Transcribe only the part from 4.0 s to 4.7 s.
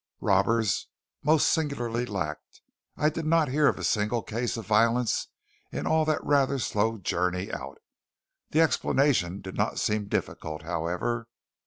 case of